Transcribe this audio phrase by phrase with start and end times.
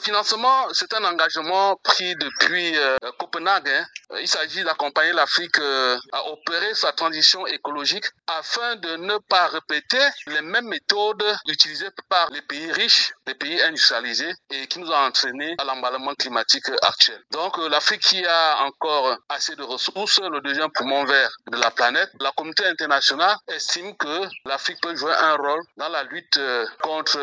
[0.00, 3.68] financement, c'est un engagement pris depuis euh, Copenhague.
[3.68, 3.86] Hein.
[4.20, 10.04] Il s'agit d'accompagner l'Afrique euh, à opérer sa transition écologique afin de ne pas répéter
[10.26, 14.94] les mêmes méthodes utilisées par les pays riches, les pays industrialisés et qui nous ont
[14.94, 17.22] entraîné à l'emballement climatique actuel.
[17.30, 21.70] Donc euh, l'Afrique qui a encore assez de ressources, le deuxième poumon vert de la
[21.70, 26.66] planète, la communauté internationale estime que l'Afrique peut jouer un rôle dans la lutte euh,
[26.82, 27.18] contre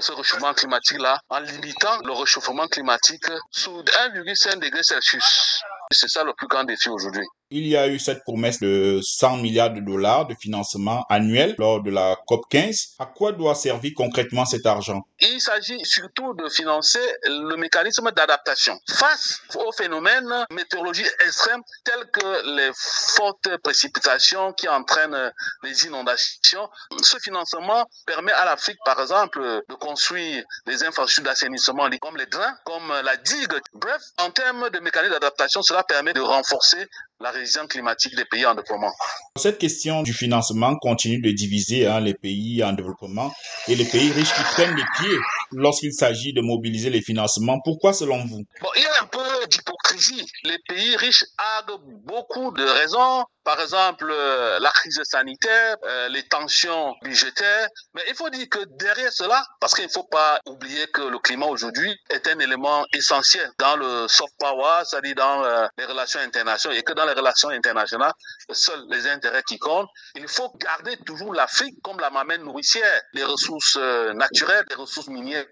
[0.00, 5.62] ce réchauffement climatique-là en limitant le réchauffement climatique sous 1,5 degré Celsius.
[5.90, 7.24] C'est ça le plus grand défi aujourd'hui.
[7.50, 11.80] Il y a eu cette promesse de 100 milliards de dollars de financement annuel lors
[11.80, 12.96] de la COP 15.
[12.98, 15.06] À quoi doit servir concrètement cet argent?
[15.20, 22.56] Il s'agit surtout de financer le mécanisme d'adaptation face aux phénomènes météorologiques extrêmes tels que
[22.56, 26.68] les fortes précipitations qui entraînent les inondations.
[27.02, 32.54] Ce financement permet à l'Afrique, par exemple, de construire des infrastructures d'assainissement comme les drains,
[32.64, 33.54] comme la digue.
[33.72, 36.88] Bref, en termes de mécanisme d'adaptation, cela permet de renforcer
[37.20, 38.92] la résilience climatique des pays en développement.
[39.36, 43.32] Cette question du financement continue de diviser hein, les pays en développement
[43.68, 45.05] et les pays riches qui prennent les pieds
[45.52, 47.60] lorsqu'il s'agit de mobiliser les financements.
[47.64, 48.44] Pourquoi selon vous?
[48.76, 50.26] Il y a un peu d'hypocrisie.
[50.44, 51.24] Les pays riches
[51.68, 57.68] ont beaucoup de raisons par exemple euh, la crise sanitaire, euh, les tensions budgétaires.
[57.94, 61.20] Mais il faut dire que derrière cela, parce qu'il ne faut pas oublier que le
[61.20, 66.18] climat aujourd'hui est un élément essentiel dans le soft power, c'est-à-dire dans euh, les relations
[66.18, 68.12] internationales, et que dans les relations internationales,
[68.50, 69.88] seuls les intérêts qui comptent.
[70.16, 75.46] Il faut garder toujours l'Afrique comme la mamelle nourricière, les ressources naturelles, les ressources minières.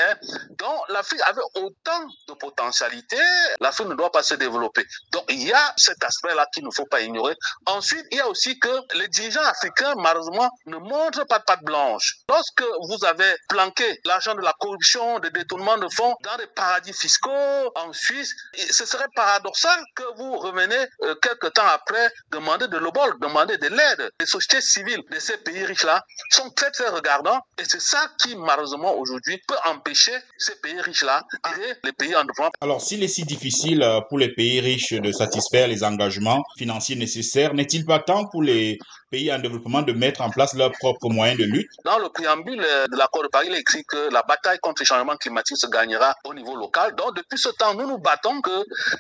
[0.59, 3.17] Donc l'Afrique avait autant de potentialités,
[3.61, 4.85] l'Afrique ne doit pas se développer.
[5.13, 7.37] Donc il y a cet aspect-là qu'il ne faut pas ignorer.
[7.85, 11.63] Ensuite, il y a aussi que les dirigeants africains, malheureusement, ne montrent pas de patte
[11.65, 12.15] blanche.
[12.31, 16.95] Lorsque vous avez planqué l'argent de la corruption, des détournements de fonds dans des paradis
[16.95, 17.29] fiscaux
[17.75, 18.35] en Suisse,
[18.71, 23.67] ce serait paradoxal que vous revenez euh, quelques temps après demander de l'obol, demander de
[23.67, 24.11] l'aide.
[24.19, 28.35] Les sociétés civiles de ces pays riches-là sont très très regardants et c'est ça qui,
[28.35, 31.23] malheureusement, aujourd'hui peut empêcher ces pays riches-là
[31.59, 32.51] et les pays en développement.
[32.63, 36.97] Alors, s'il est si difficile euh, pour les pays riches de satisfaire les engagements financiers
[36.97, 38.79] nécessaires, n'est-il n'est-il pas temps pour les
[39.15, 42.59] pays en développement de mettre en place leurs propres moyens de lutte Dans le préambule
[42.91, 45.69] de l'accord de Paris, il est écrit que la bataille contre le changement climatique se
[45.69, 46.95] gagnera au niveau local.
[46.97, 48.57] Donc, depuis ce temps, nous nous battons que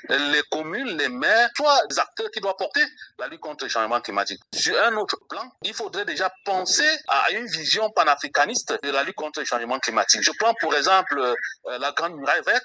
[0.08, 2.82] les communes, les maires soient des acteurs qui doivent porter
[3.18, 4.40] la lutte contre le changement climatique.
[4.52, 9.16] Sur un autre plan, il faudrait déjà penser à une vision panafricaniste de la lutte
[9.16, 10.22] contre le changement climatique.
[10.22, 12.64] Je prends pour exemple euh, la Grande Muraille Verte.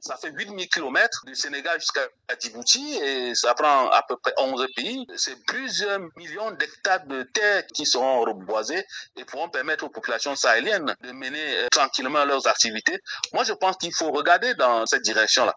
[0.00, 2.02] Ça fait 8000 km du Sénégal jusqu'à
[2.40, 6.67] Djibouti et ça prend à peu près 11 pays c'est plusieurs millions d'hectares
[7.06, 8.84] de terres qui seront reboisés
[9.16, 12.98] et pourront permettre aux populations sahéliennes de mener euh, tranquillement leurs activités.
[13.32, 15.46] Moi, je pense qu'il faut regarder dans cette direction-là.